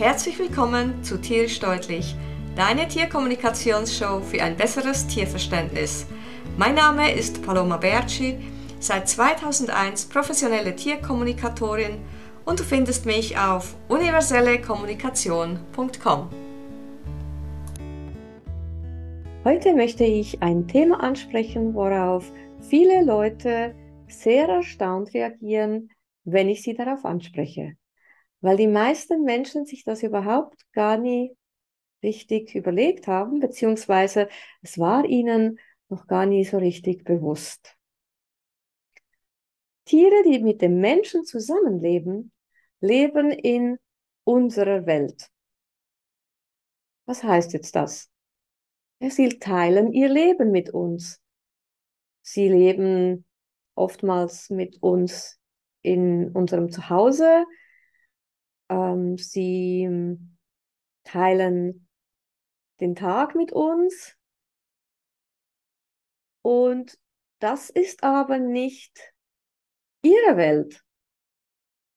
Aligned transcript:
Herzlich 0.00 0.38
willkommen 0.38 1.04
zu 1.04 1.20
Tierisch 1.20 1.60
Deutlich, 1.60 2.16
deine 2.56 2.88
Tierkommunikationsshow 2.88 4.22
für 4.22 4.42
ein 4.42 4.56
besseres 4.56 5.06
Tierverständnis. 5.06 6.06
Mein 6.56 6.74
Name 6.74 7.12
ist 7.12 7.42
Paloma 7.42 7.76
Berci, 7.76 8.38
seit 8.78 9.10
2001 9.10 10.06
professionelle 10.06 10.74
Tierkommunikatorin 10.74 11.98
und 12.46 12.60
du 12.60 12.64
findest 12.64 13.04
mich 13.04 13.36
auf 13.36 13.76
universellekommunikation.com. 13.88 16.30
Heute 19.44 19.74
möchte 19.74 20.04
ich 20.04 20.42
ein 20.42 20.66
Thema 20.66 21.02
ansprechen, 21.02 21.74
worauf 21.74 22.32
viele 22.62 23.04
Leute 23.04 23.74
sehr 24.08 24.48
erstaunt 24.48 25.12
reagieren, 25.12 25.90
wenn 26.24 26.48
ich 26.48 26.62
sie 26.62 26.72
darauf 26.72 27.04
anspreche 27.04 27.76
weil 28.40 28.56
die 28.56 28.66
meisten 28.66 29.24
Menschen 29.24 29.66
sich 29.66 29.84
das 29.84 30.02
überhaupt 30.02 30.64
gar 30.72 30.96
nie 30.96 31.36
richtig 32.02 32.54
überlegt 32.54 33.06
haben, 33.06 33.40
beziehungsweise 33.40 34.28
es 34.62 34.78
war 34.78 35.04
ihnen 35.04 35.58
noch 35.88 36.06
gar 36.06 36.26
nie 36.26 36.44
so 36.44 36.58
richtig 36.58 37.04
bewusst. 37.04 37.76
Tiere, 39.84 40.22
die 40.24 40.38
mit 40.38 40.62
dem 40.62 40.80
Menschen 40.80 41.24
zusammenleben, 41.24 42.32
leben 42.80 43.30
in 43.30 43.78
unserer 44.24 44.86
Welt. 44.86 45.28
Was 47.06 47.24
heißt 47.24 47.52
jetzt 47.52 47.74
das? 47.74 48.08
Sie 49.00 49.28
teilen 49.40 49.92
ihr 49.92 50.08
Leben 50.08 50.50
mit 50.50 50.70
uns. 50.70 51.20
Sie 52.22 52.48
leben 52.48 53.24
oftmals 53.74 54.50
mit 54.50 54.80
uns 54.82 55.40
in 55.82 56.30
unserem 56.32 56.70
Zuhause, 56.70 57.44
ähm, 59.00 59.18
sie 59.18 59.82
ähm, 59.82 60.36
teilen 61.04 61.88
den 62.80 62.94
Tag 62.94 63.34
mit 63.34 63.52
uns. 63.52 64.16
Und 66.42 66.98
das 67.38 67.70
ist 67.70 68.02
aber 68.02 68.38
nicht 68.38 69.12
ihre 70.02 70.36
Welt. 70.36 70.82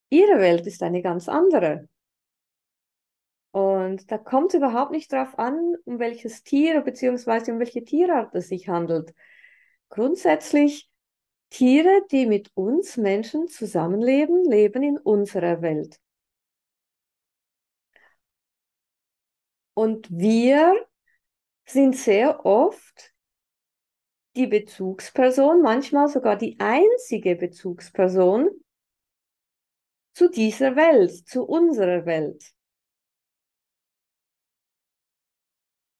Ihre 0.09 0.39
Welt 0.39 0.67
ist 0.67 0.83
eine 0.83 1.01
ganz 1.01 1.27
andere. 1.27 1.89
Und 3.51 4.11
da 4.11 4.17
kommt 4.17 4.53
es 4.53 4.57
überhaupt 4.57 4.91
nicht 4.91 5.13
darauf 5.13 5.37
an, 5.37 5.75
um 5.85 5.99
welches 5.99 6.43
Tier 6.43 6.81
bzw. 6.81 7.51
um 7.51 7.59
welche 7.59 7.83
Tierart 7.83 8.33
es 8.35 8.47
sich 8.47 8.67
handelt. 8.67 9.13
Grundsätzlich, 9.89 10.89
Tiere, 11.49 12.01
die 12.11 12.25
mit 12.25 12.49
uns 12.55 12.97
Menschen 12.97 13.47
zusammenleben, 13.47 14.43
leben 14.43 14.81
in 14.81 14.97
unserer 14.97 15.61
Welt. 15.61 15.99
Und 19.73 20.07
wir 20.11 20.87
sind 21.65 21.95
sehr 21.95 22.45
oft 22.45 23.13
die 24.35 24.47
Bezugsperson, 24.47 25.61
manchmal 25.61 26.07
sogar 26.09 26.37
die 26.37 26.59
einzige 26.59 27.35
Bezugsperson 27.35 28.49
zu 30.13 30.29
dieser 30.29 30.75
Welt, 30.75 31.27
zu 31.27 31.43
unserer 31.43 32.05
Welt. 32.05 32.53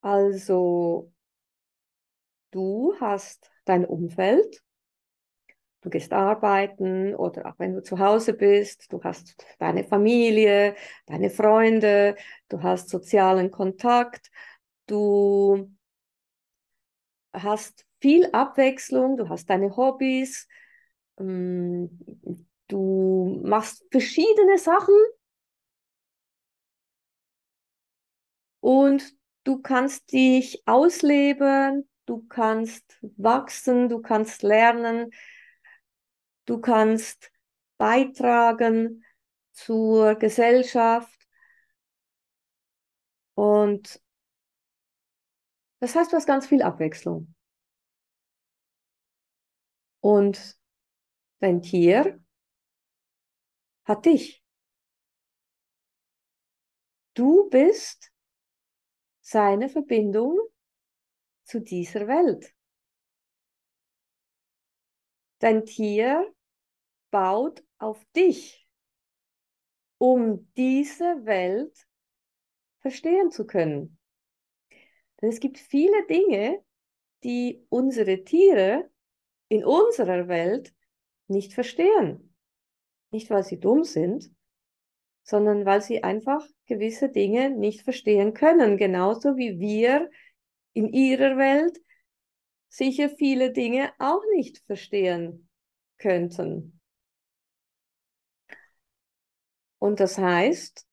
Also, 0.02 1.12
du 2.52 2.94
hast 3.00 3.50
dein 3.66 3.86
Umfeld, 3.86 4.62
du 5.84 5.90
gehst 5.90 6.14
arbeiten 6.14 7.14
oder 7.16 7.46
auch 7.48 7.60
wenn 7.60 7.74
du 7.76 7.84
zu 7.84 8.00
Hause 8.00 8.34
bist, 8.34 8.92
du 8.92 9.04
hast 9.04 9.36
deine 9.60 9.84
Familie, 9.84 10.76
deine 11.06 11.30
Freunde, 11.30 12.16
du 12.50 12.64
hast 12.64 12.90
sozialen 12.90 13.52
Kontakt, 13.52 14.32
du 14.88 15.70
hast 17.34 17.86
viel 18.00 18.30
Abwechslung, 18.32 19.18
du 19.18 19.30
hast 19.30 19.50
deine 19.50 19.76
Hobbys, 19.76 20.48
ähm, 21.20 21.90
du 22.68 23.42
machst 23.44 23.84
verschiedene 23.92 24.58
Sachen. 24.58 24.96
Und 28.62 29.14
du 29.44 29.62
kannst 29.62 30.12
dich 30.14 30.64
ausleben, 30.66 31.88
du 32.06 32.26
kannst 32.28 32.98
wachsen, 33.18 33.90
du 33.90 34.02
kannst 34.02 34.42
lernen, 34.44 35.12
du 36.46 36.60
kannst 36.60 37.32
beitragen 37.78 39.04
zur 39.52 40.16
Gesellschaft. 40.16 41.28
Und 43.36 44.02
das 45.80 45.96
heißt, 45.96 46.12
du 46.12 46.16
hast 46.18 46.28
ganz 46.28 46.48
viel 46.48 46.62
Abwechslung. 46.62 47.34
Und 50.00 50.58
dein 51.40 51.62
Tier 51.62 52.20
hat 53.86 54.06
dich. 54.06 54.44
Du 57.14 57.50
bist 57.50 58.12
seine 59.22 59.70
Verbindung 59.70 60.40
zu 61.44 61.60
dieser 61.60 62.08
Welt. 62.08 62.54
Dein 65.44 65.66
Tier 65.66 66.34
baut 67.12 67.66
auf 67.78 68.02
dich, 68.16 68.66
um 69.98 70.50
diese 70.56 71.26
Welt 71.26 71.86
verstehen 72.80 73.30
zu 73.30 73.46
können. 73.46 74.00
Denn 75.22 75.28
es 75.28 75.42
gibt 75.42 75.58
viele 75.58 76.08
Dinge, 76.08 76.64
die 77.26 77.66
unsere 77.68 78.24
Tiere 78.24 78.90
in 79.50 79.66
unserer 79.66 80.30
Welt 80.30 80.74
nicht 81.28 81.52
verstehen. 81.52 82.34
Nicht, 83.12 83.30
weil 83.30 83.44
sie 83.44 83.60
dumm 83.60 83.84
sind, 83.84 84.34
sondern 85.24 85.66
weil 85.66 85.82
sie 85.82 86.06
einfach 86.06 86.48
gewisse 86.68 87.10
Dinge 87.10 87.50
nicht 87.50 87.82
verstehen 87.82 88.34
können, 88.34 88.78
genauso 88.78 89.36
wie 89.36 89.60
wir 89.60 90.10
in 90.72 90.88
ihrer 90.88 91.36
Welt 91.36 91.78
sicher 92.74 93.08
viele 93.08 93.52
Dinge 93.52 93.94
auch 94.00 94.24
nicht 94.36 94.64
verstehen 94.66 95.48
könnten. 96.00 96.80
Und 99.78 100.00
das 100.00 100.18
heißt, 100.18 100.88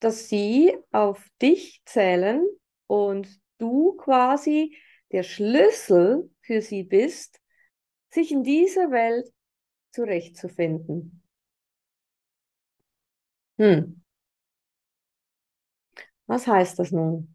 dass 0.00 0.28
sie 0.28 0.76
auf 0.92 1.26
dich 1.40 1.80
zählen 1.86 2.46
und 2.86 3.40
du 3.56 3.96
quasi 3.96 4.76
der 5.10 5.22
Schlüssel 5.22 6.30
für 6.42 6.60
sie 6.60 6.82
bist, 6.82 7.40
sich 8.10 8.30
in 8.30 8.42
dieser 8.42 8.90
Welt 8.90 9.32
zurechtzufinden. 9.92 11.22
Hm. 13.58 14.02
Was 16.26 16.46
heißt 16.46 16.78
das 16.78 16.92
nun? 16.92 17.34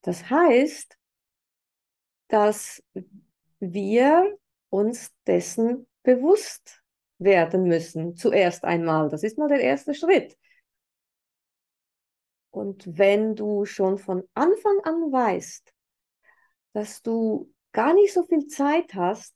Das 0.00 0.30
heißt, 0.30 0.97
dass 2.28 2.82
wir 3.60 4.38
uns 4.70 5.10
dessen 5.26 5.86
bewusst 6.02 6.82
werden 7.18 7.64
müssen, 7.64 8.14
zuerst 8.16 8.64
einmal. 8.64 9.08
Das 9.08 9.22
ist 9.22 9.38
mal 9.38 9.48
der 9.48 9.60
erste 9.60 9.94
Schritt. 9.94 10.36
Und 12.50 12.98
wenn 12.98 13.34
du 13.34 13.64
schon 13.64 13.98
von 13.98 14.24
Anfang 14.34 14.78
an 14.84 15.12
weißt, 15.12 15.72
dass 16.72 17.02
du 17.02 17.52
gar 17.72 17.94
nicht 17.94 18.12
so 18.12 18.24
viel 18.24 18.46
Zeit 18.46 18.94
hast, 18.94 19.34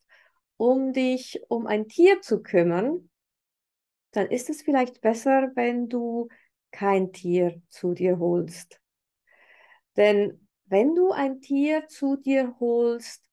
um 0.56 0.92
dich 0.92 1.42
um 1.48 1.66
ein 1.66 1.88
Tier 1.88 2.20
zu 2.20 2.42
kümmern, 2.42 3.10
dann 4.12 4.28
ist 4.28 4.50
es 4.50 4.62
vielleicht 4.62 5.00
besser, 5.00 5.50
wenn 5.54 5.88
du 5.88 6.28
kein 6.70 7.12
Tier 7.12 7.60
zu 7.68 7.94
dir 7.94 8.18
holst. 8.18 8.80
Denn 9.96 10.41
wenn 10.72 10.94
du 10.94 11.12
ein 11.12 11.42
Tier 11.42 11.86
zu 11.86 12.16
dir 12.16 12.56
holst, 12.58 13.28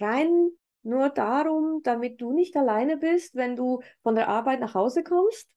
rein 0.00 0.50
nur 0.82 1.08
darum, 1.08 1.80
damit 1.84 2.20
du 2.20 2.32
nicht 2.32 2.56
alleine 2.56 2.96
bist, 2.96 3.36
wenn 3.36 3.54
du 3.54 3.82
von 4.02 4.16
der 4.16 4.26
Arbeit 4.26 4.58
nach 4.58 4.74
Hause 4.74 5.04
kommst, 5.04 5.48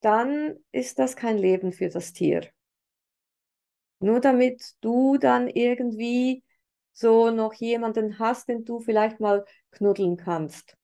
dann 0.00 0.56
ist 0.72 0.98
das 0.98 1.14
kein 1.14 1.38
Leben 1.38 1.70
für 1.70 1.88
das 1.90 2.12
Tier. 2.12 2.50
Nur 4.00 4.18
damit 4.18 4.74
du 4.80 5.16
dann 5.16 5.46
irgendwie 5.46 6.42
so 6.92 7.30
noch 7.30 7.54
jemanden 7.54 8.18
hast, 8.18 8.48
den 8.48 8.64
du 8.64 8.80
vielleicht 8.80 9.20
mal 9.20 9.44
knuddeln 9.70 10.16
kannst. 10.16 10.76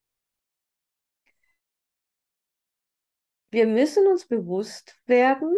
Wir 3.51 3.67
müssen 3.67 4.07
uns 4.07 4.25
bewusst 4.25 4.97
werden, 5.07 5.53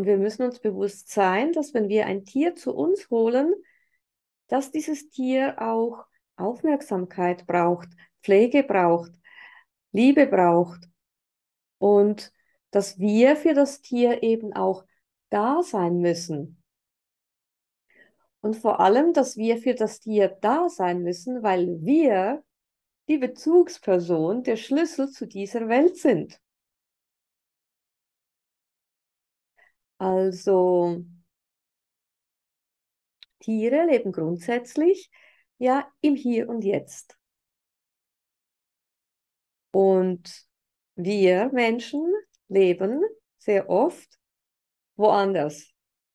und 0.00 0.06
wir 0.06 0.16
müssen 0.16 0.44
uns 0.44 0.60
bewusst 0.60 1.10
sein, 1.10 1.52
dass 1.52 1.74
wenn 1.74 1.90
wir 1.90 2.06
ein 2.06 2.24
Tier 2.24 2.56
zu 2.56 2.74
uns 2.74 3.10
holen, 3.10 3.52
dass 4.48 4.70
dieses 4.70 5.10
Tier 5.10 5.60
auch 5.60 6.06
Aufmerksamkeit 6.36 7.46
braucht, 7.46 7.90
Pflege 8.22 8.62
braucht, 8.62 9.12
Liebe 9.92 10.26
braucht. 10.26 10.88
Und 11.76 12.32
dass 12.70 12.98
wir 12.98 13.36
für 13.36 13.52
das 13.52 13.82
Tier 13.82 14.22
eben 14.22 14.54
auch 14.54 14.86
da 15.28 15.62
sein 15.62 15.98
müssen. 15.98 16.62
Und 18.40 18.56
vor 18.56 18.80
allem, 18.80 19.12
dass 19.12 19.36
wir 19.36 19.58
für 19.58 19.74
das 19.74 20.00
Tier 20.00 20.28
da 20.40 20.70
sein 20.70 21.02
müssen, 21.02 21.42
weil 21.42 21.78
wir 21.82 22.42
die 23.06 23.18
Bezugsperson, 23.18 24.44
der 24.44 24.56
Schlüssel 24.56 25.10
zu 25.10 25.26
dieser 25.26 25.68
Welt 25.68 25.98
sind. 25.98 26.40
Also 30.00 31.04
Tiere 33.40 33.84
leben 33.84 34.12
grundsätzlich 34.12 35.10
ja 35.58 35.92
im 36.00 36.16
Hier 36.16 36.48
und 36.48 36.64
Jetzt. 36.64 37.18
Und 39.72 40.46
wir 40.94 41.50
Menschen 41.52 42.02
leben 42.48 43.02
sehr 43.36 43.68
oft 43.68 44.08
woanders. 44.96 45.70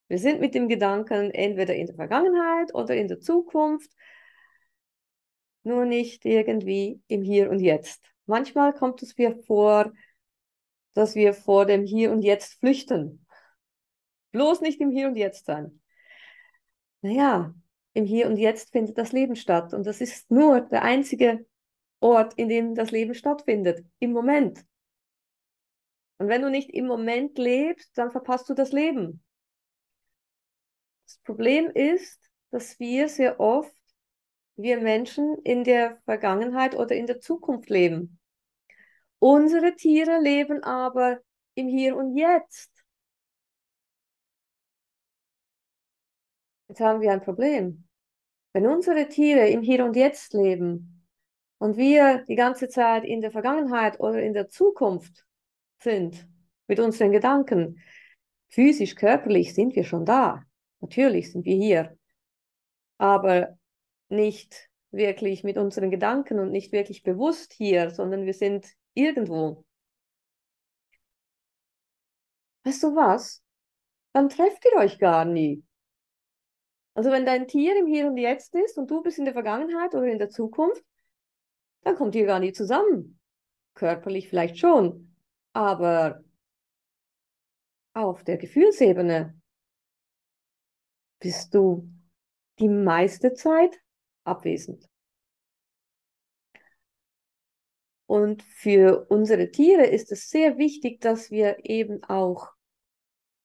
Wir 0.08 0.18
sind 0.18 0.42
mit 0.42 0.56
dem 0.56 0.68
Gedanken 0.68 1.30
entweder 1.30 1.76
in 1.76 1.86
der 1.86 1.96
Vergangenheit 1.96 2.74
oder 2.74 2.96
in 2.96 3.08
der 3.08 3.20
Zukunft, 3.20 3.92
nur 5.62 5.86
nicht 5.86 6.26
irgendwie 6.26 7.04
im 7.08 7.22
Hier 7.22 7.52
und 7.52 7.60
Jetzt. 7.60 8.02
Manchmal 8.26 8.74
kommt 8.74 9.04
es 9.04 9.16
mir 9.16 9.36
vor, 9.44 9.94
dass 10.96 11.14
wir 11.14 11.36
vor 11.36 11.68
dem 11.68 11.84
Hier 11.86 12.12
und 12.12 12.24
Jetzt 12.24 12.60
flüchten. 12.60 13.25
Bloß 14.36 14.60
nicht 14.60 14.82
im 14.82 14.92
Hier 14.92 15.08
und 15.08 15.16
Jetzt 15.16 15.46
sein. 15.46 15.80
Naja, 17.00 17.56
im 17.94 18.04
Hier 18.04 18.28
und 18.28 18.36
Jetzt 18.36 18.74
findet 18.74 18.98
das 18.98 19.14
Leben 19.14 19.38
statt. 19.38 19.74
Und 19.74 19.88
das 19.88 20.02
ist 20.02 20.30
nur 20.30 20.60
der 20.60 20.82
einzige 20.82 21.46
Ort, 22.02 22.34
in 22.34 22.50
dem 22.50 22.76
das 22.76 22.92
Leben 22.92 23.14
stattfindet. 23.14 23.86
Im 24.00 24.12
Moment. 24.12 24.66
Und 26.18 26.28
wenn 26.28 26.42
du 26.42 26.50
nicht 26.50 26.70
im 26.72 26.86
Moment 26.86 27.38
lebst, 27.38 27.98
dann 27.98 28.12
verpasst 28.12 28.50
du 28.50 28.54
das 28.54 28.74
Leben. 28.74 29.24
Das 31.06 31.18
Problem 31.20 31.70
ist, 31.70 32.20
dass 32.52 32.78
wir 32.78 33.08
sehr 33.08 33.40
oft, 33.40 33.72
wir 34.58 34.82
Menschen 34.82 35.38
in 35.46 35.64
der 35.64 36.02
Vergangenheit 36.04 36.76
oder 36.76 36.94
in 36.94 37.08
der 37.08 37.22
Zukunft 37.22 37.70
leben. 37.70 38.20
Unsere 39.20 39.78
Tiere 39.78 40.20
leben 40.20 40.62
aber 40.62 41.22
im 41.54 41.70
Hier 41.70 41.96
und 41.96 42.18
Jetzt. 42.18 42.75
Jetzt 46.68 46.80
haben 46.80 47.02
wir 47.02 47.12
ein 47.12 47.22
Problem. 47.22 47.88
Wenn 48.54 48.68
unsere 48.68 49.08
Tiere 49.08 49.50
im 49.50 49.62
Hier 49.62 49.84
und 49.86 49.96
Jetzt 49.96 50.34
leben 50.34 51.06
und 51.58 51.78
wir 51.78 52.24
die 52.24 52.36
ganze 52.36 52.70
Zeit 52.70 53.04
in 53.04 53.22
der 53.22 53.32
Vergangenheit 53.32 54.00
oder 54.00 54.22
in 54.22 54.34
der 54.34 54.48
Zukunft 54.48 55.26
sind 55.80 56.28
mit 56.68 56.80
unseren 56.80 57.12
Gedanken, 57.12 57.82
physisch, 58.48 58.96
körperlich 58.96 59.54
sind 59.54 59.76
wir 59.76 59.84
schon 59.84 60.06
da. 60.06 60.44
Natürlich 60.80 61.32
sind 61.32 61.46
wir 61.46 61.56
hier, 61.56 61.98
aber 62.98 63.58
nicht 64.08 64.70
wirklich 64.92 65.44
mit 65.44 65.58
unseren 65.58 65.92
Gedanken 65.92 66.40
und 66.40 66.52
nicht 66.52 66.72
wirklich 66.72 67.04
bewusst 67.04 67.52
hier, 67.54 67.90
sondern 67.90 68.26
wir 68.26 68.34
sind 68.34 68.68
irgendwo. 68.94 69.66
Weißt 72.64 72.84
du 72.84 72.96
was? 72.96 73.44
Dann 74.14 74.30
trefft 74.30 74.64
ihr 74.66 74.80
euch 74.80 74.98
gar 74.98 75.26
nie. 75.26 75.65
Also 76.96 77.12
wenn 77.12 77.26
dein 77.26 77.48
Tier 77.48 77.78
im 77.78 77.88
Hier 77.88 78.08
und 78.08 78.18
Jetzt 78.18 78.56
ist 78.56 78.78
und 78.78 78.90
du 78.90 79.04
bist 79.04 79.20
in 79.20 79.26
der 79.26 79.34
Vergangenheit 79.34 79.94
oder 79.94 80.08
in 80.08 80.18
der 80.18 80.30
Zukunft, 80.30 80.84
dann 81.82 81.96
kommt 81.96 82.16
ihr 82.16 82.26
gar 82.26 82.40
nicht 82.40 82.56
zusammen. 82.56 83.20
Körperlich 83.74 84.30
vielleicht 84.30 84.58
schon, 84.58 85.14
aber 85.52 86.24
auf 87.94 88.24
der 88.24 88.38
Gefühlsebene 88.38 89.40
bist 91.20 91.54
du 91.54 91.90
die 92.60 92.70
meiste 92.70 93.34
Zeit 93.34 93.78
abwesend. 94.24 94.88
Und 98.06 98.42
für 98.44 99.06
unsere 99.10 99.52
Tiere 99.52 99.86
ist 99.86 100.14
es 100.14 100.30
sehr 100.30 100.58
wichtig, 100.58 101.02
dass 101.02 101.30
wir 101.30 101.58
eben 101.66 102.04
auch 102.06 102.54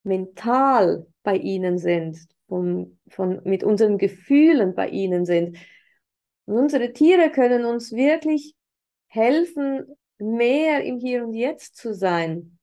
mental 0.03 1.05
bei 1.23 1.35
ihnen 1.35 1.77
sind, 1.77 2.27
von, 2.51 2.99
von, 3.07 3.39
mit 3.45 3.63
unseren 3.63 3.97
Gefühlen 3.97 4.75
bei 4.75 4.89
ihnen 4.89 5.25
sind. 5.25 5.57
Und 6.43 6.57
unsere 6.57 6.91
Tiere 6.91 7.31
können 7.31 7.63
uns 7.63 7.93
wirklich 7.93 8.57
helfen, 9.07 9.95
mehr 10.17 10.83
im 10.83 10.99
Hier 10.99 11.23
und 11.23 11.33
Jetzt 11.33 11.77
zu 11.77 11.93
sein. 11.93 12.59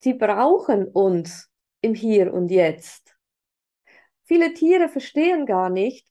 Sie 0.00 0.14
brauchen 0.14 0.88
uns 0.88 1.48
im 1.82 1.94
Hier 1.94 2.34
und 2.34 2.50
Jetzt. 2.50 3.16
Viele 4.24 4.52
Tiere 4.52 4.88
verstehen 4.88 5.46
gar 5.46 5.70
nicht, 5.70 6.04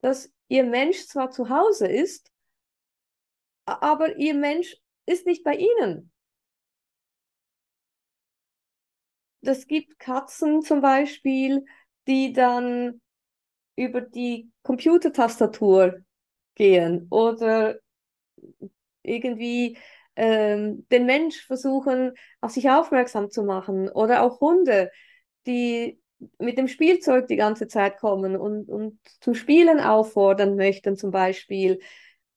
dass 0.00 0.32
ihr 0.48 0.64
Mensch 0.64 1.04
zwar 1.04 1.30
zu 1.30 1.50
Hause 1.50 1.86
ist, 1.86 2.32
aber 3.66 4.16
ihr 4.16 4.32
Mensch 4.32 4.74
ist 5.04 5.26
nicht 5.26 5.44
bei 5.44 5.56
ihnen. 5.56 6.10
Das 9.40 9.66
gibt 9.66 9.98
Katzen 9.98 10.62
zum 10.62 10.80
Beispiel, 10.80 11.64
die 12.06 12.32
dann 12.32 13.00
über 13.76 14.00
die 14.00 14.50
Computertastatur 14.62 16.00
gehen 16.54 17.06
oder 17.10 17.78
irgendwie 19.02 19.78
ähm, 20.16 20.86
den 20.90 21.06
Mensch 21.06 21.44
versuchen, 21.46 22.12
auf 22.40 22.50
sich 22.52 22.70
aufmerksam 22.70 23.30
zu 23.30 23.44
machen. 23.44 23.88
Oder 23.88 24.22
auch 24.22 24.40
Hunde, 24.40 24.90
die 25.46 26.00
mit 26.38 26.58
dem 26.58 26.68
Spielzeug 26.68 27.28
die 27.28 27.36
ganze 27.36 27.68
Zeit 27.68 27.98
kommen 27.98 28.36
und, 28.36 28.68
und 28.68 28.98
zum 29.20 29.34
Spielen 29.34 29.78
auffordern 29.80 30.56
möchten, 30.56 30.96
zum 30.96 31.12
Beispiel, 31.12 31.78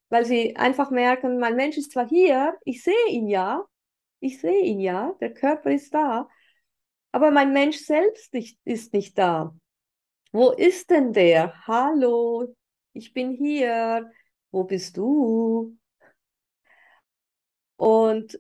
weil 0.10 0.26
sie 0.26 0.56
einfach 0.56 0.92
merken, 0.92 1.40
mein 1.40 1.56
Mensch 1.56 1.78
ist 1.78 1.92
zwar 1.92 2.08
hier, 2.08 2.54
ich 2.64 2.84
sehe 2.84 3.08
ihn 3.10 3.28
ja, 3.28 3.66
ich 4.20 4.40
sehe 4.40 4.62
ihn 4.64 4.80
ja, 4.80 5.14
der 5.20 5.34
Körper 5.34 5.72
ist 5.72 5.94
da, 5.94 6.30
aber 7.12 7.32
mein 7.32 7.54
Mensch 7.54 7.78
selbst 7.78 8.34
nicht, 8.34 8.60
ist 8.64 8.94
nicht 8.94 9.18
da. 9.18 9.56
Wo 10.32 10.52
ist 10.52 10.90
denn 10.90 11.14
der? 11.14 11.68
Hallo, 11.68 12.56
ich 12.94 13.14
bin 13.14 13.32
hier. 13.32 14.10
Wo 14.52 14.64
bist 14.64 14.98
du? 14.98 15.78
Und 17.78 18.40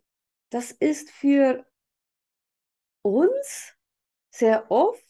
das 0.49 0.71
ist 0.71 1.09
für 1.09 1.65
uns 3.01 3.75
sehr 4.29 4.69
oft, 4.69 5.01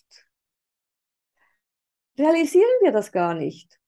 realisieren 2.17 2.69
wir 2.81 2.91
das 2.91 3.11
gar 3.11 3.33
nicht. 3.33 3.79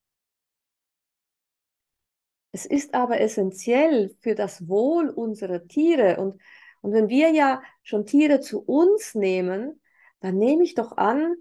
Es 2.52 2.66
ist 2.66 2.94
aber 2.94 3.20
essentiell 3.20 4.16
für 4.20 4.34
das 4.34 4.68
Wohl 4.68 5.08
unserer 5.08 5.66
Tiere. 5.66 6.18
Und, 6.20 6.40
und 6.84 6.92
wenn 6.92 7.08
wir 7.08 7.30
ja 7.30 7.62
schon 7.82 8.04
Tiere 8.04 8.40
zu 8.40 8.60
uns 8.60 9.14
nehmen, 9.14 9.80
dann 10.20 10.36
nehme 10.36 10.64
ich 10.64 10.74
doch 10.74 10.98
an, 10.98 11.34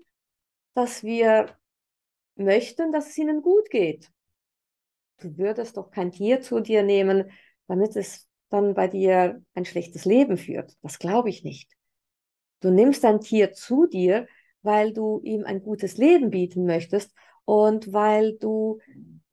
dass 0.73 1.03
wir 1.03 1.57
möchten, 2.35 2.93
dass 2.93 3.09
es 3.09 3.17
ihnen 3.17 3.41
gut 3.41 3.69
geht. 3.69 4.09
Du 5.19 5.37
würdest 5.37 5.75
doch 5.75 5.91
kein 5.91 6.13
Tier 6.13 6.39
zu 6.39 6.61
dir 6.61 6.81
nehmen, 6.81 7.29
damit 7.67 7.97
es 7.97 8.29
dann 8.47 8.73
bei 8.73 8.87
dir 8.87 9.43
ein 9.53 9.65
schlechtes 9.65 10.05
Leben 10.05 10.37
führt. 10.37 10.77
Das 10.81 10.97
glaube 10.97 11.29
ich 11.29 11.43
nicht. 11.43 11.69
Du 12.61 12.71
nimmst 12.71 13.03
ein 13.03 13.19
Tier 13.19 13.51
zu 13.51 13.85
dir, 13.85 14.29
weil 14.61 14.93
du 14.93 15.19
ihm 15.25 15.43
ein 15.43 15.61
gutes 15.61 15.97
Leben 15.97 16.29
bieten 16.29 16.65
möchtest 16.65 17.13
und 17.43 17.91
weil 17.91 18.37
du 18.37 18.79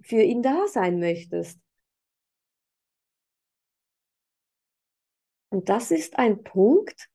für 0.03 0.23
ihn 0.23 0.43
da 0.43 0.67
sein 0.67 0.99
möchtest. 0.99 1.61
Und 5.51 5.69
das 5.69 5.91
ist 5.91 6.17
ein 6.19 6.43
Punkt, 6.43 7.11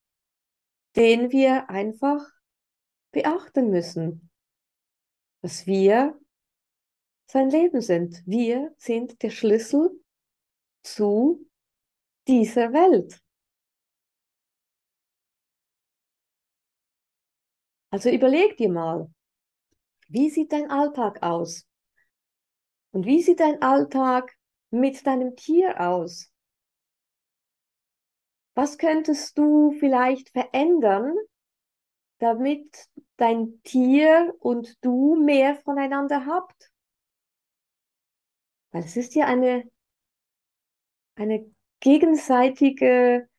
den 0.95 1.31
wir 1.31 1.69
einfach 1.69 2.21
beachten 3.11 3.69
müssen, 3.69 4.29
dass 5.41 5.65
wir 5.65 6.19
sein 7.27 7.49
Leben 7.49 7.81
sind. 7.81 8.21
Wir 8.25 8.73
sind 8.77 9.21
der 9.23 9.29
Schlüssel 9.29 10.01
zu 10.83 11.47
dieser 12.27 12.73
Welt. 12.73 13.21
Also 17.89 18.09
überleg 18.09 18.57
dir 18.57 18.69
mal, 18.69 19.09
wie 20.09 20.29
sieht 20.29 20.51
dein 20.51 20.69
Alltag 20.69 21.23
aus? 21.23 21.65
Und 22.91 23.05
wie 23.05 23.21
sieht 23.21 23.39
dein 23.39 23.61
Alltag 23.61 24.37
mit 24.69 25.07
deinem 25.07 25.35
Tier 25.35 25.79
aus? 25.79 26.31
Was 28.55 28.77
könntest 28.77 29.37
du 29.37 29.71
vielleicht 29.79 30.29
verändern, 30.29 31.15
damit 32.19 32.87
dein 33.17 33.61
Tier 33.63 34.33
und 34.39 34.83
du 34.83 35.15
mehr 35.15 35.55
voneinander 35.57 36.25
habt? 36.25 36.71
Weil 38.71 38.83
es 38.83 38.97
ist 38.97 39.13
ja 39.15 39.25
eine, 39.25 39.69
eine 41.15 41.45
gegenseitige 41.79 43.29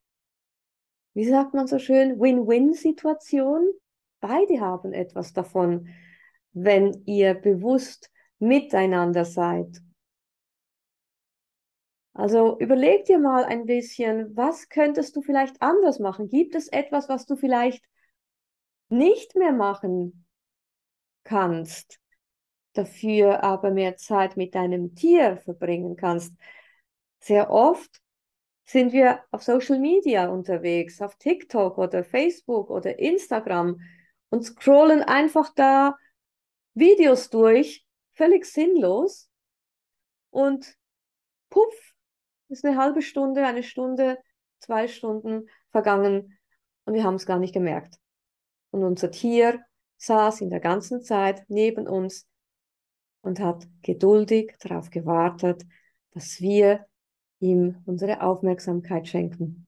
wie 1.16 1.24
sagt 1.24 1.54
man 1.54 1.66
so 1.66 1.78
schön, 1.78 2.20
Win-Win-Situation. 2.20 3.72
Beide 4.20 4.60
haben 4.60 4.92
etwas 4.92 5.32
davon, 5.32 5.88
wenn 6.52 7.04
ihr 7.06 7.32
bewusst 7.32 8.10
miteinander 8.38 9.24
seid. 9.24 9.80
Also 12.16 12.58
überleg 12.58 13.04
dir 13.04 13.18
mal 13.18 13.44
ein 13.44 13.66
bisschen, 13.66 14.34
was 14.34 14.70
könntest 14.70 15.14
du 15.16 15.20
vielleicht 15.20 15.60
anders 15.60 15.98
machen? 15.98 16.30
Gibt 16.30 16.54
es 16.54 16.68
etwas, 16.68 17.10
was 17.10 17.26
du 17.26 17.36
vielleicht 17.36 17.84
nicht 18.88 19.36
mehr 19.36 19.52
machen 19.52 20.24
kannst, 21.24 22.00
dafür 22.72 23.44
aber 23.44 23.70
mehr 23.70 23.96
Zeit 23.96 24.38
mit 24.38 24.54
deinem 24.54 24.94
Tier 24.94 25.36
verbringen 25.36 25.96
kannst? 25.96 26.32
Sehr 27.20 27.50
oft 27.50 28.00
sind 28.64 28.94
wir 28.94 29.22
auf 29.30 29.42
Social 29.42 29.78
Media 29.78 30.28
unterwegs, 30.28 31.02
auf 31.02 31.16
TikTok 31.16 31.76
oder 31.76 32.02
Facebook 32.02 32.70
oder 32.70 32.98
Instagram 32.98 33.78
und 34.30 34.42
scrollen 34.42 35.02
einfach 35.02 35.52
da 35.54 35.98
Videos 36.72 37.28
durch, 37.28 37.84
völlig 38.14 38.46
sinnlos. 38.46 39.28
Und 40.30 40.78
puff, 41.50 41.95
ist 42.48 42.64
eine 42.64 42.76
halbe 42.76 43.02
Stunde, 43.02 43.44
eine 43.46 43.62
Stunde, 43.62 44.18
zwei 44.58 44.88
Stunden 44.88 45.48
vergangen 45.70 46.38
und 46.84 46.94
wir 46.94 47.04
haben 47.04 47.16
es 47.16 47.26
gar 47.26 47.38
nicht 47.38 47.54
gemerkt. 47.54 47.96
Und 48.70 48.84
unser 48.84 49.10
Tier 49.10 49.64
saß 49.98 50.40
in 50.40 50.50
der 50.50 50.60
ganzen 50.60 51.02
Zeit 51.02 51.44
neben 51.48 51.88
uns 51.88 52.26
und 53.22 53.40
hat 53.40 53.66
geduldig 53.82 54.54
darauf 54.60 54.90
gewartet, 54.90 55.64
dass 56.12 56.40
wir 56.40 56.86
ihm 57.40 57.82
unsere 57.86 58.22
Aufmerksamkeit 58.22 59.08
schenken. 59.08 59.66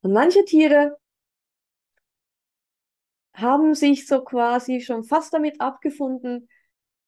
Und 0.00 0.12
manche 0.12 0.44
Tiere 0.44 0.96
haben 3.34 3.74
sich 3.74 4.06
so 4.06 4.22
quasi 4.24 4.80
schon 4.80 5.04
fast 5.04 5.32
damit 5.32 5.60
abgefunden 5.60 6.48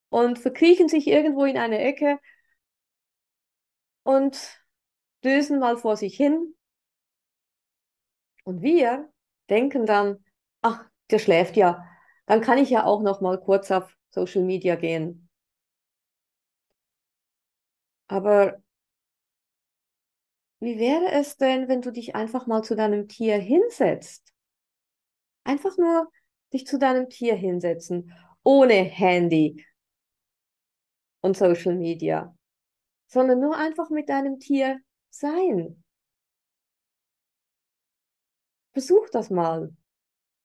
und 0.08 0.38
verkriechen 0.38 0.88
sich 0.88 1.06
irgendwo 1.06 1.44
in 1.44 1.58
eine 1.58 1.78
Ecke 1.78 2.18
und 4.04 4.38
dösen 5.24 5.58
mal 5.58 5.76
vor 5.76 5.96
sich 5.96 6.16
hin. 6.16 6.54
Und 8.44 8.62
wir 8.62 9.10
denken 9.50 9.86
dann, 9.86 10.24
ach, 10.62 10.84
der 11.10 11.18
schläft 11.18 11.56
ja, 11.56 11.84
dann 12.26 12.40
kann 12.40 12.58
ich 12.58 12.70
ja 12.70 12.84
auch 12.84 13.02
noch 13.02 13.20
mal 13.20 13.40
kurz 13.40 13.70
auf 13.70 13.92
Social 14.10 14.42
Media 14.42 14.76
gehen. 14.76 15.28
Aber 18.06 18.62
wie 20.60 20.78
wäre 20.78 21.10
es 21.12 21.36
denn, 21.36 21.68
wenn 21.68 21.82
du 21.82 21.90
dich 21.90 22.14
einfach 22.14 22.46
mal 22.46 22.62
zu 22.62 22.76
deinem 22.76 23.08
Tier 23.08 23.38
hinsetzt? 23.38 24.32
Einfach 25.44 25.76
nur 25.76 26.10
dich 26.52 26.66
zu 26.66 26.78
deinem 26.78 27.08
Tier 27.08 27.34
hinsetzen, 27.34 28.12
ohne 28.42 28.74
Handy 28.74 29.64
und 31.20 31.36
Social 31.36 31.74
Media, 31.74 32.34
sondern 33.06 33.40
nur 33.40 33.56
einfach 33.56 33.90
mit 33.90 34.08
deinem 34.08 34.38
Tier 34.38 34.80
sein. 35.10 35.82
Versuch 38.72 39.08
das 39.10 39.30
mal. 39.30 39.74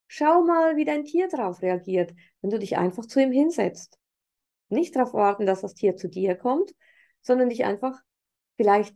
Schau 0.06 0.42
mal, 0.42 0.76
wie 0.76 0.84
dein 0.84 1.04
Tier 1.04 1.28
darauf 1.28 1.62
reagiert, 1.62 2.12
wenn 2.40 2.50
du 2.50 2.58
dich 2.58 2.76
einfach 2.76 3.06
zu 3.06 3.20
ihm 3.20 3.32
hinsetzt. 3.32 3.98
Nicht 4.68 4.94
darauf 4.94 5.14
warten, 5.14 5.46
dass 5.46 5.60
das 5.62 5.74
Tier 5.74 5.96
zu 5.96 6.08
dir 6.08 6.36
kommt, 6.36 6.74
sondern 7.22 7.48
dich 7.48 7.64
einfach 7.64 8.00
vielleicht 8.56 8.94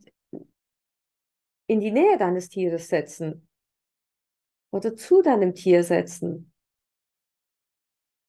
in 1.67 1.79
die 1.79 1.91
Nähe 1.91 2.17
deines 2.17 2.49
Tieres 2.49 2.87
setzen 2.87 3.47
oder 4.71 4.95
zu 4.95 5.21
deinem 5.21 5.53
Tier 5.55 5.83
setzen 5.83 6.53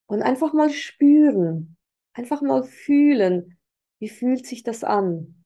und 0.07 0.23
einfach 0.23 0.53
mal 0.53 0.71
spüren, 0.71 1.77
einfach 2.13 2.41
mal 2.41 2.65
fühlen, 2.65 3.56
wie 4.07 4.09
fühlt 4.09 4.47
sich 4.47 4.63
das 4.63 4.85
an. 4.85 5.43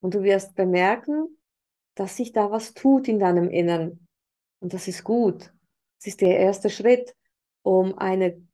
Und 0.00 0.14
du 0.14 0.24
wirst 0.24 0.56
bemerken, 0.56 1.38
dass 1.94 2.16
sich 2.16 2.32
da 2.32 2.50
was 2.50 2.74
tut 2.74 3.06
in 3.06 3.20
deinem 3.20 3.48
Innern. 3.50 4.08
Und 4.58 4.74
das 4.74 4.88
ist 4.88 5.04
gut. 5.04 5.54
Das 5.98 6.08
ist 6.08 6.20
der 6.22 6.40
erste 6.40 6.70
Schritt, 6.70 7.14
um 7.62 7.96
eine 7.96 8.44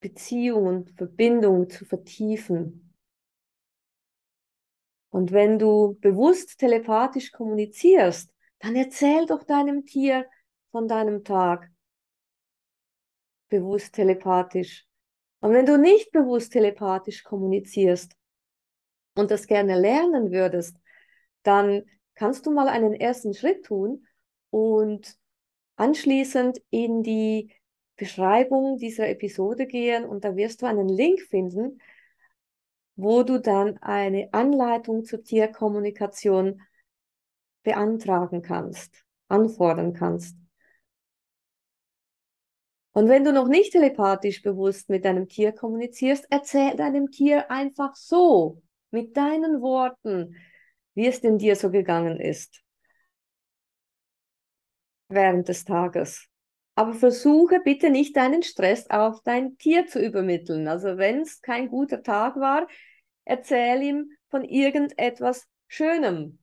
Beziehung 0.00 0.66
und 0.66 0.90
Verbindung 0.92 1.68
zu 1.68 1.84
vertiefen. 1.84 2.94
Und 5.10 5.30
wenn 5.30 5.58
du 5.58 5.98
bewusst 6.00 6.58
telepathisch 6.58 7.32
kommunizierst, 7.32 8.32
dann 8.60 8.76
erzähl 8.76 9.26
doch 9.26 9.42
deinem 9.42 9.84
Tier 9.84 10.24
von 10.70 10.88
deinem 10.88 11.22
Tag. 11.22 11.70
Bewusst 13.50 13.92
telepathisch. 13.92 14.86
Und 15.44 15.52
wenn 15.52 15.66
du 15.66 15.76
nicht 15.76 16.10
bewusst 16.10 16.54
telepathisch 16.54 17.22
kommunizierst 17.22 18.16
und 19.14 19.30
das 19.30 19.46
gerne 19.46 19.78
lernen 19.78 20.32
würdest, 20.32 20.78
dann 21.42 21.82
kannst 22.14 22.46
du 22.46 22.50
mal 22.50 22.66
einen 22.66 22.94
ersten 22.94 23.34
Schritt 23.34 23.66
tun 23.66 24.06
und 24.48 25.18
anschließend 25.76 26.62
in 26.70 27.02
die 27.02 27.52
Beschreibung 27.96 28.78
dieser 28.78 29.10
Episode 29.10 29.66
gehen 29.66 30.06
und 30.06 30.24
da 30.24 30.34
wirst 30.34 30.62
du 30.62 30.66
einen 30.66 30.88
Link 30.88 31.20
finden, 31.20 31.78
wo 32.96 33.22
du 33.22 33.38
dann 33.38 33.76
eine 33.82 34.32
Anleitung 34.32 35.04
zur 35.04 35.24
Tierkommunikation 35.24 36.62
beantragen 37.64 38.40
kannst, 38.40 39.04
anfordern 39.28 39.92
kannst. 39.92 40.38
Und 42.94 43.08
wenn 43.08 43.24
du 43.24 43.32
noch 43.32 43.48
nicht 43.48 43.72
telepathisch 43.72 44.40
bewusst 44.42 44.88
mit 44.88 45.04
deinem 45.04 45.28
Tier 45.28 45.50
kommunizierst, 45.50 46.26
erzähl 46.30 46.76
deinem 46.76 47.10
Tier 47.10 47.50
einfach 47.50 47.96
so, 47.96 48.62
mit 48.92 49.16
deinen 49.16 49.60
Worten, 49.60 50.36
wie 50.94 51.08
es 51.08 51.20
denn 51.20 51.36
dir 51.36 51.56
so 51.56 51.70
gegangen 51.70 52.20
ist 52.20 52.62
während 55.08 55.48
des 55.48 55.64
Tages. 55.64 56.28
Aber 56.76 56.94
versuche 56.94 57.60
bitte 57.60 57.90
nicht 57.90 58.16
deinen 58.16 58.44
Stress 58.44 58.88
auf 58.90 59.22
dein 59.22 59.58
Tier 59.58 59.86
zu 59.86 60.00
übermitteln. 60.00 60.68
Also 60.68 60.96
wenn 60.96 61.22
es 61.22 61.40
kein 61.40 61.68
guter 61.68 62.02
Tag 62.02 62.36
war, 62.36 62.68
erzähl 63.24 63.82
ihm 63.82 64.10
von 64.28 64.44
irgendetwas 64.44 65.48
Schönem. 65.66 66.38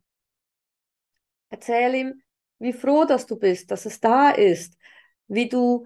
Erzähl 1.49 1.95
ihm, 1.95 2.21
wie 2.59 2.73
froh, 2.73 3.05
dass 3.05 3.25
du 3.25 3.37
bist, 3.37 3.71
dass 3.71 3.85
es 3.85 4.01
da 4.01 4.31
ist, 4.31 4.77
wie 5.27 5.49
du 5.49 5.85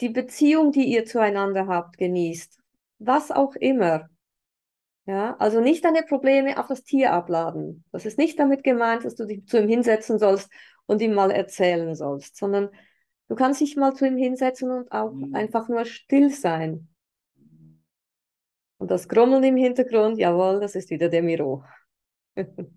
die 0.00 0.10
Beziehung, 0.10 0.72
die 0.72 0.84
ihr 0.84 1.04
zueinander 1.04 1.66
habt, 1.66 1.98
genießt. 1.98 2.60
Was 2.98 3.30
auch 3.30 3.54
immer. 3.56 4.08
Ja, 5.06 5.36
also 5.38 5.60
nicht 5.60 5.84
deine 5.84 6.02
Probleme 6.02 6.58
auf 6.58 6.66
das 6.66 6.82
Tier 6.82 7.12
abladen. 7.12 7.84
Das 7.92 8.06
ist 8.06 8.18
nicht 8.18 8.38
damit 8.38 8.64
gemeint, 8.64 9.04
dass 9.04 9.14
du 9.14 9.24
dich 9.24 9.46
zu 9.46 9.60
ihm 9.60 9.68
hinsetzen 9.68 10.18
sollst 10.18 10.50
und 10.86 11.00
ihm 11.00 11.14
mal 11.14 11.30
erzählen 11.30 11.94
sollst, 11.94 12.36
sondern 12.36 12.70
Du 13.28 13.34
kannst 13.34 13.60
dich 13.60 13.76
mal 13.76 13.94
zu 13.94 14.06
ihm 14.06 14.16
hinsetzen 14.16 14.70
und 14.70 14.92
auch 14.92 15.12
mhm. 15.12 15.34
einfach 15.34 15.68
nur 15.68 15.84
still 15.84 16.30
sein. 16.30 16.88
Und 18.78 18.90
das 18.90 19.08
Grummeln 19.08 19.42
im 19.42 19.56
Hintergrund, 19.56 20.18
jawohl, 20.18 20.60
das 20.60 20.74
ist 20.74 20.90
wieder 20.90 21.08
der 21.08 21.22
Miro. 21.22 21.64
und 22.36 22.70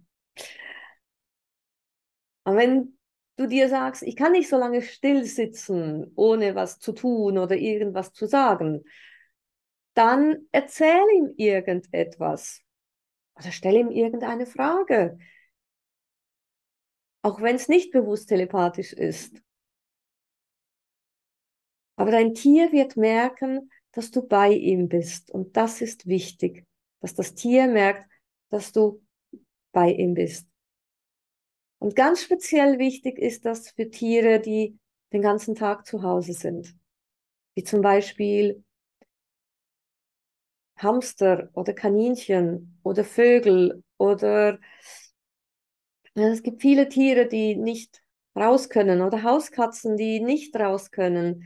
wenn 2.46 2.98
du 3.40 3.48
dir 3.48 3.70
sagst, 3.70 4.04
ich 4.04 4.18
kann 4.18 4.34
nicht 4.34 4.50
so 4.50 4.58
lange 4.58 4.82
still 4.82 5.24
sitzen, 5.24 6.12
ohne 6.16 6.56
was 6.56 6.78
zu 6.80 6.92
tun 6.92 7.38
oder 7.38 7.56
irgendwas 7.56 8.12
zu 8.12 8.26
sagen, 8.26 8.84
dann 9.94 10.48
erzähl 10.52 11.02
ihm 11.16 11.34
irgendetwas 11.38 12.62
oder 13.36 13.52
stell 13.52 13.78
ihm 13.78 13.92
irgendeine 13.92 14.46
Frage. 14.46 15.18
Auch 17.22 17.42
wenn 17.42 17.56
es 17.56 17.70
nicht 17.70 17.92
bewusst 17.92 18.28
telepathisch 18.28 18.92
ist. 18.92 19.42
Aber 21.96 22.12
dein 22.12 22.34
Tier 22.34 22.74
wird 22.74 22.98
merken, 22.98 23.72
dass 23.92 24.12
du 24.12 24.28
bei 24.28 24.52
ihm 24.52 24.90
bist. 24.90 25.32
Und 25.32 25.56
das 25.56 25.82
ist 25.82 26.08
wichtig, 26.08 26.66
dass 27.00 27.16
das 27.16 27.36
Tier 27.36 27.68
merkt, 27.68 28.10
dass 28.50 28.74
du 28.74 29.02
bei 29.72 29.92
ihm 29.92 30.14
bist. 30.14 30.49
Und 31.80 31.96
ganz 31.96 32.22
speziell 32.22 32.78
wichtig 32.78 33.18
ist 33.18 33.46
das 33.46 33.72
für 33.72 33.90
Tiere, 33.90 34.40
die 34.40 34.78
den 35.14 35.22
ganzen 35.22 35.56
Tag 35.56 35.86
zu 35.86 36.04
Hause 36.04 36.34
sind. 36.34 36.76
Wie 37.56 37.64
zum 37.64 37.82
Beispiel 37.82 38.64
Hamster 40.78 41.50
oder 41.54 41.74
Kaninchen 41.74 42.80
oder 42.84 43.04
Vögel 43.04 43.84
oder 43.98 44.60
es 46.14 46.44
gibt 46.44 46.62
viele 46.62 46.90
Tiere, 46.90 47.28
die 47.28 47.56
nicht 47.56 48.02
raus 48.36 48.70
können 48.70 49.02
oder 49.02 49.24
Hauskatzen, 49.24 49.98
die 49.98 50.20
nicht 50.20 50.56
raus 50.56 50.92
können 50.92 51.46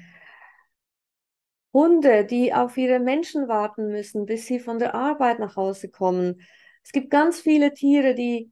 Hunde, 1.73 2.23
die 2.23 2.53
auf 2.53 2.77
ihre 2.77 2.99
Menschen 2.99 3.47
warten 3.47 3.89
müssen, 3.89 4.25
bis 4.25 4.45
sie 4.45 4.59
von 4.59 4.77
der 4.77 4.93
Arbeit 4.93 5.39
nach 5.39 5.55
Hause 5.55 5.89
kommen. 5.89 6.41
Es 6.83 6.91
gibt 6.91 7.09
ganz 7.09 7.41
viele 7.41 7.73
Tiere, 7.73 8.13
die 8.13 8.51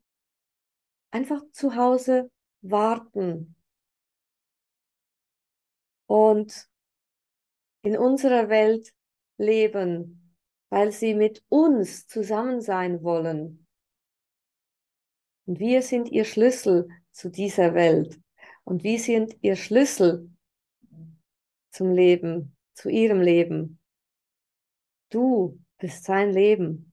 einfach 1.11 1.41
zu 1.51 1.75
Hause 1.75 2.31
warten 2.61 3.55
und 6.07 6.69
in 7.83 7.97
unserer 7.97 8.49
Welt 8.49 8.93
leben, 9.37 10.35
weil 10.69 10.91
sie 10.91 11.13
mit 11.13 11.43
uns 11.49 12.07
zusammen 12.07 12.61
sein 12.61 13.03
wollen. 13.03 13.67
Und 15.45 15.59
wir 15.59 15.81
sind 15.81 16.09
ihr 16.09 16.25
Schlüssel 16.25 16.89
zu 17.11 17.29
dieser 17.29 17.73
Welt. 17.73 18.19
Und 18.63 18.83
wir 18.83 18.99
sind 18.99 19.35
ihr 19.41 19.55
Schlüssel 19.55 20.29
zum 21.71 21.91
Leben, 21.91 22.55
zu 22.73 22.89
ihrem 22.89 23.21
Leben. 23.21 23.79
Du 25.09 25.59
bist 25.77 26.03
sein 26.03 26.31
Leben. 26.31 26.90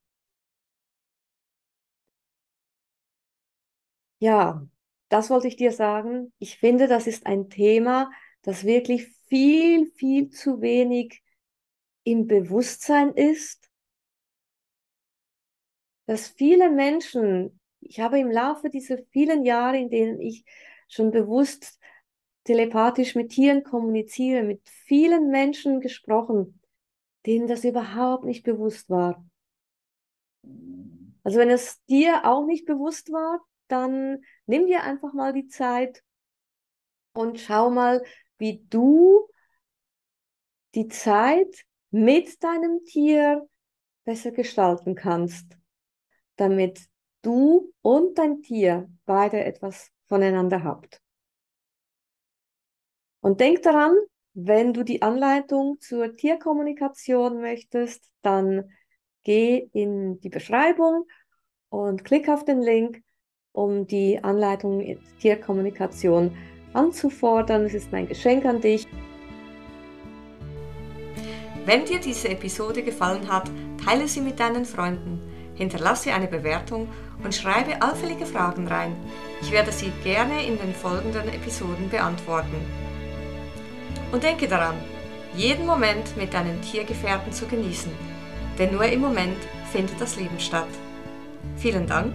Ja, 4.19 4.67
das 5.09 5.31
wollte 5.31 5.49
ich 5.49 5.57
dir 5.57 5.73
sagen. 5.73 6.33
Ich 6.39 6.59
finde, 6.59 6.89
das 6.89 7.07
ist 7.07 7.27
ein 7.27 7.49
Thema, 7.51 8.11
das 8.43 8.65
wirklich 8.65 9.07
viel, 9.29 9.87
viel 9.93 10.31
zu 10.31 10.61
wenig 10.61 11.23
im 12.05 12.27
Bewusstsein 12.27 13.13
ist, 13.15 13.69
dass 16.07 16.29
viele 16.29 16.71
Menschen, 16.71 17.61
ich 17.81 18.01
habe 18.01 18.19
im 18.19 18.31
Laufe 18.31 18.71
dieser 18.71 18.99
vielen 19.11 19.45
Jahre, 19.45 19.79
in 19.79 19.91
denen 19.91 20.21
ich 20.21 20.45
schon 20.89 21.11
bewusst 21.11 21.79
telepathisch 22.45 23.15
mit 23.15 23.31
Tieren 23.31 23.63
kommuniziere, 23.63 24.43
mit 24.43 24.67
vielen 24.69 25.31
Menschen 25.31 25.81
gesprochen, 25.81 26.61
denen 27.27 27.47
das 27.47 27.65
überhaupt 27.65 28.25
nicht 28.25 28.43
bewusst 28.45 28.89
war. 28.91 29.25
Also 31.23 31.39
wenn 31.39 31.51
es 31.51 31.85
dir 31.87 32.25
auch 32.25 32.47
nicht 32.47 32.65
bewusst 32.67 33.13
war, 33.13 33.41
dann 33.69 34.23
nimm 34.47 34.67
dir 34.67 34.83
einfach 34.83 35.13
mal 35.13 35.33
die 35.33 35.49
Zeit 35.49 36.03
und 37.13 37.41
schau 37.41 37.71
mal, 37.71 38.03
wie 38.39 38.65
du 38.69 39.29
die 40.75 40.89
Zeit 40.89 41.65
mit 41.91 42.43
deinem 42.43 42.85
Tier 42.85 43.49
besser 44.05 44.31
gestalten 44.31 44.95
kannst, 44.95 45.57
damit 46.37 46.81
du 47.23 47.73
und 47.83 48.19
dein 48.19 48.43
Tier 48.43 48.89
beide 49.05 49.45
etwas 49.45 49.91
voneinander 50.07 50.63
habt. 50.65 51.03
Und 53.21 53.41
denk 53.41 53.63
daran, 53.63 53.97
wenn 54.35 54.73
du 54.73 54.85
die 54.85 55.03
Anleitung 55.03 55.81
zur 55.81 56.15
Tierkommunikation 56.15 57.41
möchtest, 57.41 58.09
dann 58.23 58.71
geh 59.25 59.69
in 59.73 60.21
die 60.21 60.29
Beschreibung 60.29 61.07
und 61.69 62.05
klick 62.05 62.29
auf 62.29 62.45
den 62.45 62.63
Link, 62.63 63.03
um 63.59 63.89
die 63.89 64.23
Anleitung 64.23 64.81
in 64.81 64.99
Tierkommunikation 65.21 66.31
anzufordern. 66.75 67.65
Es 67.65 67.75
ist 67.75 67.91
mein 67.91 68.07
Geschenk 68.07 68.45
an 68.45 68.61
dich. 68.61 68.87
Wenn 71.67 71.85
dir 71.85 71.99
diese 71.99 72.29
Episode 72.29 72.83
gefallen 72.83 73.29
hat, 73.29 73.51
teile 73.85 74.07
sie 74.07 74.21
mit 74.21 74.39
deinen 74.39 74.65
Freunden, 74.65 75.21
hinterlasse 75.57 76.13
eine 76.13 76.29
Bewertung 76.29 76.89
und 77.25 77.35
schreibe 77.35 77.83
allfällige 77.83 78.27
Fragen 78.27 78.69
rein. 78.69 78.95
Ich 79.43 79.51
werde 79.51 79.73
sie 79.73 79.91
gerne 80.05 80.47
in 80.47 80.57
den 80.57 80.73
folgenden 80.73 81.29
Episoden 81.29 81.91
beantworten. 81.91 82.57
Und 84.13 84.23
denke 84.23 84.47
daran, 84.47 84.77
jeden 85.37 85.67
Moment 85.67 86.17
mit 86.17 86.33
deinen 86.33 86.63
Tiergefährten 86.63 87.33
zu 87.33 87.47
genießen, 87.47 87.93
denn 88.59 88.73
nur 88.73 88.85
im 88.85 89.01
Moment 89.01 89.37
findet 89.73 90.01
das 90.01 90.17
Leben 90.17 90.39
statt. 90.39 90.69
Vielen 91.57 91.87
Dank 91.87 92.15